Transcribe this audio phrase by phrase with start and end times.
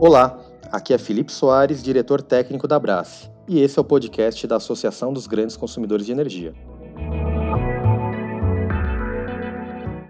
[0.00, 0.38] Olá,
[0.70, 5.12] aqui é Felipe Soares, diretor técnico da Brás, e esse é o podcast da Associação
[5.12, 6.54] dos Grandes Consumidores de Energia.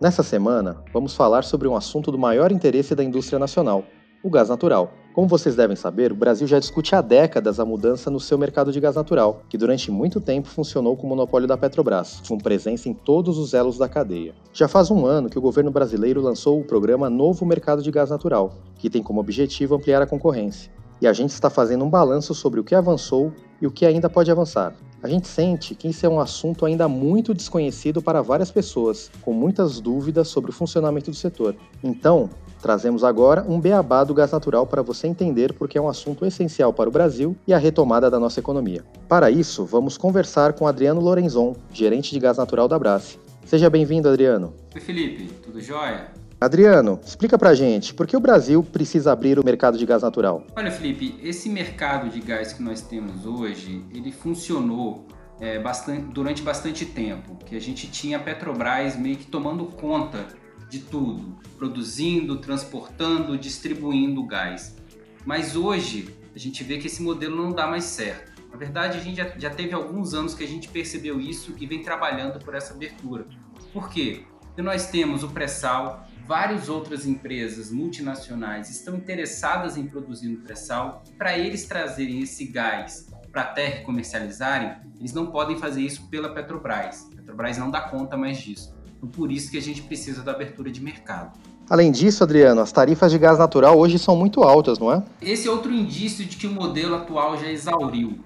[0.00, 3.84] Nessa semana, vamos falar sobre um assunto do maior interesse da indústria nacional,
[4.22, 4.92] o gás natural.
[5.12, 8.70] Como vocês devem saber, o Brasil já discute há décadas a mudança no seu mercado
[8.70, 12.88] de gás natural, que durante muito tempo funcionou com o monopólio da Petrobras, com presença
[12.88, 14.34] em todos os elos da cadeia.
[14.52, 18.10] Já faz um ano que o governo brasileiro lançou o programa Novo Mercado de Gás
[18.10, 20.70] Natural, que tem como objetivo ampliar a concorrência.
[21.00, 24.08] E a gente está fazendo um balanço sobre o que avançou e o que ainda
[24.08, 24.74] pode avançar.
[25.02, 29.32] A gente sente que isso é um assunto ainda muito desconhecido para várias pessoas, com
[29.32, 31.56] muitas dúvidas sobre o funcionamento do setor.
[31.82, 32.28] Então,
[32.60, 36.72] trazemos agora um beabá do gás natural para você entender porque é um assunto essencial
[36.72, 38.84] para o Brasil e a retomada da nossa economia.
[39.08, 43.18] Para isso, vamos conversar com Adriano Lorenzon, gerente de gás natural da Brás.
[43.44, 44.54] Seja bem-vindo, Adriano.
[44.74, 46.08] Oi, Felipe, tudo jóia?
[46.40, 50.42] Adriano, explica pra gente, por que o Brasil precisa abrir o mercado de gás natural?
[50.56, 55.04] Olha, Felipe, esse mercado de gás que nós temos hoje, ele funcionou
[55.38, 60.26] é, bastante, durante bastante tempo, que a gente tinha a Petrobras meio que tomando conta
[60.70, 64.76] de tudo, produzindo, transportando, distribuindo gás.
[65.26, 68.40] Mas hoje a gente vê que esse modelo não dá mais certo.
[68.50, 71.66] Na verdade, a gente já, já teve alguns anos que a gente percebeu isso e
[71.66, 73.26] vem trabalhando por essa abertura.
[73.72, 74.24] Por quê?
[74.40, 81.02] Porque nós temos o pré-sal, várias outras empresas multinacionais estão interessadas em produzir no pré-sal.
[81.18, 86.08] Para eles trazerem esse gás para a terra e comercializarem, eles não podem fazer isso
[86.08, 87.08] pela Petrobras.
[87.12, 88.74] A Petrobras não dá conta mais disso.
[89.08, 91.38] Por isso que a gente precisa da abertura de mercado.
[91.68, 95.02] Além disso, Adriano, as tarifas de gás natural hoje são muito altas, não é?
[95.22, 98.18] Esse é outro indício de que o modelo atual já exauriu.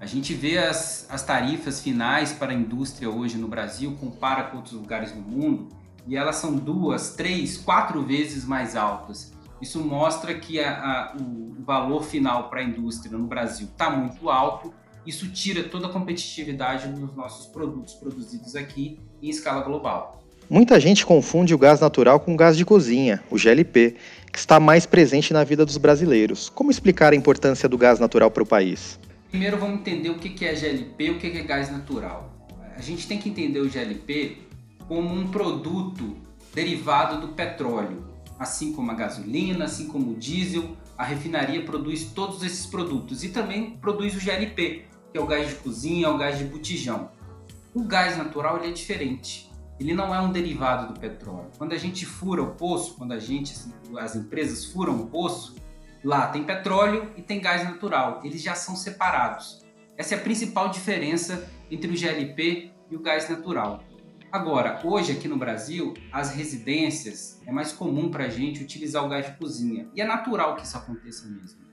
[0.00, 4.58] A gente vê as, as tarifas finais para a indústria hoje no Brasil, compara com
[4.58, 5.68] outros lugares do mundo,
[6.06, 9.32] e elas são duas, três, quatro vezes mais altas.
[9.60, 14.30] Isso mostra que a, a, o valor final para a indústria no Brasil está muito
[14.30, 14.72] alto.
[15.08, 20.22] Isso tira toda a competitividade dos nossos produtos produzidos aqui em escala global.
[20.50, 23.96] Muita gente confunde o gás natural com o gás de cozinha, o GLP,
[24.30, 26.50] que está mais presente na vida dos brasileiros.
[26.50, 29.00] Como explicar a importância do gás natural para o país?
[29.30, 32.30] Primeiro vamos entender o que é GLP e o que é gás natural.
[32.76, 34.36] A gente tem que entender o GLP
[34.86, 36.18] como um produto
[36.54, 38.04] derivado do petróleo,
[38.38, 43.30] assim como a gasolina, assim como o diesel, a refinaria produz todos esses produtos e
[43.30, 47.10] também produz o GLP, que é o gás de cozinha, o gás de botijão.
[47.74, 49.50] O gás natural ele é diferente.
[49.78, 51.50] Ele não é um derivado do petróleo.
[51.56, 53.54] Quando a gente fura o poço, quando a gente,
[53.98, 55.54] as empresas furam o poço,
[56.02, 58.20] lá tem petróleo e tem gás natural.
[58.24, 59.64] Eles já são separados.
[59.96, 63.82] Essa é a principal diferença entre o GLP e o gás natural.
[64.30, 69.08] Agora, hoje aqui no Brasil, as residências é mais comum para a gente utilizar o
[69.08, 71.67] gás de cozinha e é natural que isso aconteça mesmo.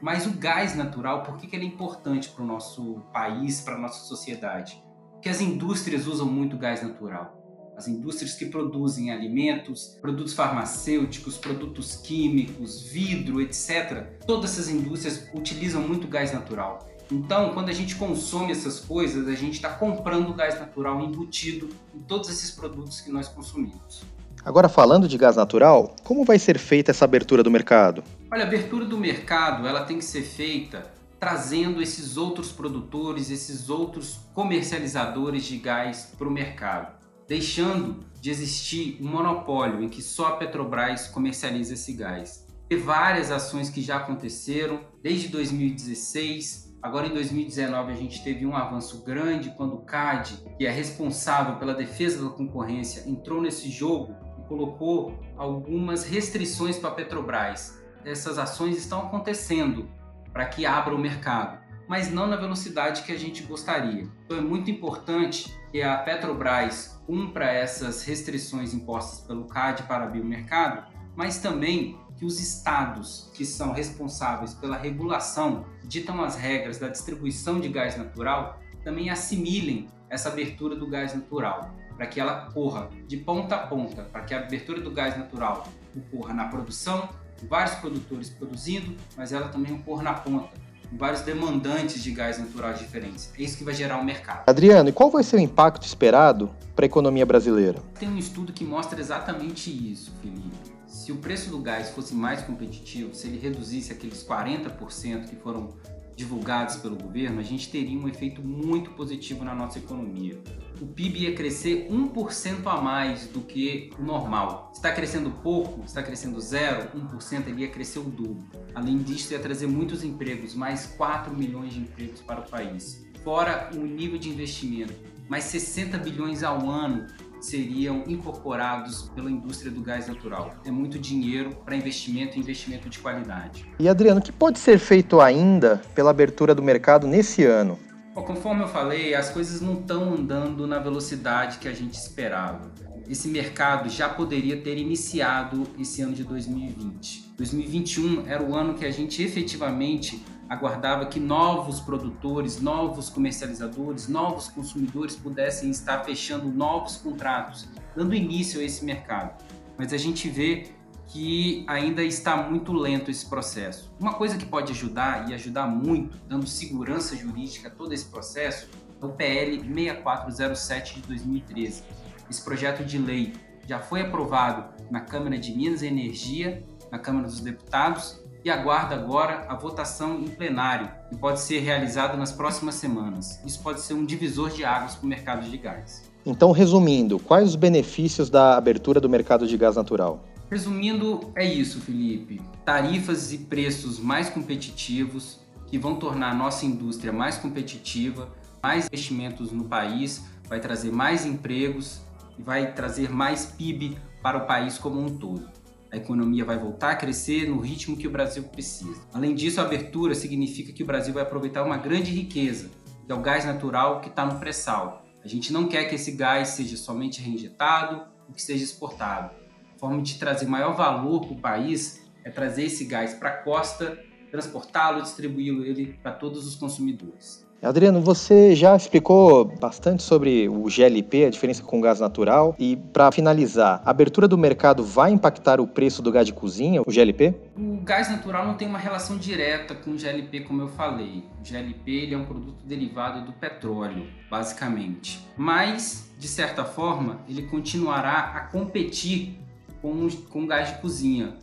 [0.00, 3.76] Mas o gás natural, por que, que ele é importante para o nosso país, para
[3.76, 4.82] a nossa sociedade?
[5.12, 7.42] Porque as indústrias usam muito gás natural.
[7.76, 14.18] As indústrias que produzem alimentos, produtos farmacêuticos, produtos químicos, vidro, etc.
[14.26, 16.86] Todas essas indústrias utilizam muito gás natural.
[17.10, 22.00] Então, quando a gente consome essas coisas, a gente está comprando gás natural embutido em
[22.00, 24.02] todos esses produtos que nós consumimos.
[24.46, 28.04] Agora, falando de gás natural, como vai ser feita essa abertura do mercado?
[28.30, 33.68] Olha, a abertura do mercado ela tem que ser feita trazendo esses outros produtores, esses
[33.68, 36.94] outros comercializadores de gás para o mercado,
[37.26, 42.46] deixando de existir um monopólio em que só a Petrobras comercializa esse gás.
[42.68, 48.54] Tem várias ações que já aconteceram desde 2016 Agora em 2019 a gente teve um
[48.54, 54.14] avanço grande quando o CAD, que é responsável pela defesa da concorrência, entrou nesse jogo
[54.48, 57.82] colocou algumas restrições para a Petrobras.
[58.04, 59.88] Essas ações estão acontecendo
[60.32, 61.58] para que abra o mercado,
[61.88, 64.08] mas não na velocidade que a gente gostaria.
[64.24, 70.20] Então é muito importante que a Petrobras cumpra essas restrições impostas pelo CAD para abrir
[70.20, 76.78] o mercado, mas também que os estados que são responsáveis pela regulação, ditam as regras
[76.78, 82.50] da distribuição de gás natural, também assimilem essa abertura do gás natural, para que ela
[82.52, 85.66] corra de ponta a ponta, para que a abertura do gás natural
[85.96, 87.08] ocorra na produção,
[87.48, 90.48] vários produtores produzindo, mas ela também ocorra na ponta,
[90.90, 93.32] com vários demandantes de gás natural diferentes.
[93.38, 94.48] É isso que vai gerar um mercado.
[94.48, 97.80] Adriano, e qual vai ser o impacto esperado para a economia brasileira?
[97.98, 100.76] Tem um estudo que mostra exatamente isso, Felipe
[101.06, 105.74] se o preço do gás fosse mais competitivo, se ele reduzisse aqueles 40% que foram
[106.16, 110.36] divulgados pelo governo, a gente teria um efeito muito positivo na nossa economia.
[110.80, 114.70] O PIB ia crescer 1% a mais do que o normal.
[114.74, 118.44] Está crescendo pouco, está crescendo zero, 1%, ele ia crescer o dobro.
[118.74, 123.06] Além disso, ia trazer muitos empregos, mais 4 milhões de empregos para o país.
[123.24, 124.94] Fora o nível de investimento,
[125.28, 127.06] mais 60 bilhões ao ano
[127.40, 130.54] seriam incorporados pela indústria do gás natural.
[130.64, 133.68] É muito dinheiro para investimento e investimento de qualidade.
[133.78, 137.78] E Adriano, o que pode ser feito ainda pela abertura do mercado nesse ano?
[138.16, 142.72] Bom, conforme eu falei, as coisas não estão andando na velocidade que a gente esperava.
[143.06, 147.34] Esse mercado já poderia ter iniciado esse ano de 2020.
[147.36, 154.48] 2021 era o ano que a gente efetivamente aguardava que novos produtores, novos comercializadores, novos
[154.48, 159.44] consumidores pudessem estar fechando novos contratos, dando início a esse mercado.
[159.76, 160.68] Mas a gente vê
[161.08, 163.92] que ainda está muito lento esse processo.
[163.98, 168.68] Uma coisa que pode ajudar e ajudar muito, dando segurança jurídica a todo esse processo,
[169.00, 171.82] é o PL 6407 de 2013.
[172.28, 173.34] Esse projeto de lei
[173.66, 178.94] já foi aprovado na Câmara de Minas e Energia, na Câmara dos Deputados e aguarda
[178.94, 183.40] agora a votação em plenário, que pode ser realizada nas próximas semanas.
[183.44, 186.04] Isso pode ser um divisor de águas para o mercado de gás.
[186.24, 190.24] Então, resumindo, quais os benefícios da abertura do mercado de gás natural?
[190.50, 192.40] Resumindo, é isso, Felipe.
[192.64, 198.32] Tarifas e preços mais competitivos que vão tornar a nossa indústria mais competitiva,
[198.62, 202.00] mais investimentos no país, vai trazer mais empregos
[202.38, 205.56] e vai trazer mais PIB para o país como um todo
[205.96, 209.00] a economia vai voltar a crescer no ritmo que o Brasil precisa.
[209.12, 212.70] Além disso, a abertura significa que o Brasil vai aproveitar uma grande riqueza,
[213.04, 215.04] que é o gás natural que está no pré-sal.
[215.24, 219.34] A gente não quer que esse gás seja somente reinjetado ou que seja exportado.
[219.76, 223.98] Forma de trazer maior valor para o país é trazer esse gás para a costa,
[224.30, 227.46] transportá-lo, distribuí-lo ele para todos os consumidores.
[227.62, 232.54] Adriano, você já explicou bastante sobre o GLP, a diferença com o gás natural.
[232.58, 236.82] E para finalizar, a abertura do mercado vai impactar o preço do gás de cozinha,
[236.86, 237.34] o GLP?
[237.56, 241.24] O gás natural não tem uma relação direta com o GLP, como eu falei.
[241.40, 245.26] O GLP ele é um produto derivado do petróleo, basicamente.
[245.36, 249.40] Mas, de certa forma, ele continuará a competir
[249.86, 251.36] com, com gás de cozinha.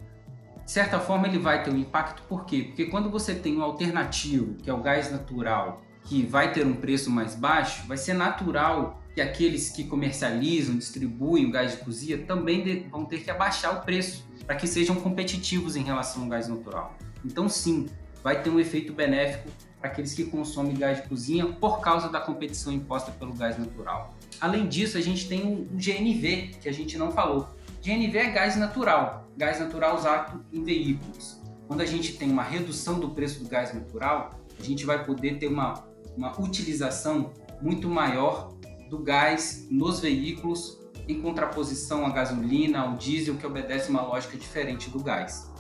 [0.65, 2.63] De certa forma, ele vai ter um impacto, por quê?
[2.63, 6.73] Porque quando você tem um alternativo, que é o gás natural, que vai ter um
[6.73, 12.17] preço mais baixo, vai ser natural que aqueles que comercializam, distribuem o gás de cozinha
[12.17, 16.47] também vão ter que abaixar o preço para que sejam competitivos em relação ao gás
[16.47, 16.97] natural.
[17.23, 17.87] Então, sim,
[18.23, 19.49] vai ter um efeito benéfico
[19.79, 24.13] para aqueles que consomem gás de cozinha por causa da competição imposta pelo gás natural.
[24.41, 27.47] Além disso, a gente tem o GNV, que a gente não falou.
[27.83, 31.41] GNV é gás natural, gás natural usado em veículos.
[31.67, 35.37] Quando a gente tem uma redução do preço do gás natural, a gente vai poder
[35.37, 35.83] ter uma
[36.17, 37.31] uma utilização
[37.61, 38.53] muito maior
[38.89, 44.89] do gás nos veículos em contraposição à gasolina, ao diesel, que obedece uma lógica diferente
[44.89, 45.51] do gás.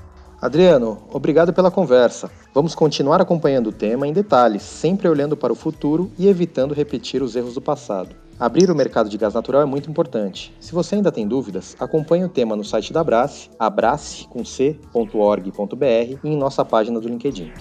[0.41, 2.29] Adriano, obrigado pela conversa.
[2.53, 7.21] Vamos continuar acompanhando o tema em detalhes, sempre olhando para o futuro e evitando repetir
[7.21, 8.15] os erros do passado.
[8.43, 10.53] Abrir o mercado de gás natural é muito importante.
[10.59, 16.35] Se você ainda tem dúvidas, acompanhe o tema no site da Abrace, abrace.org.br e em
[16.35, 17.53] nossa página do LinkedIn.